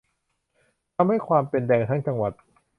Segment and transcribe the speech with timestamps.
[0.95, 2.33] ทำให้ความเป็น "แดงทั้งจังหวัด"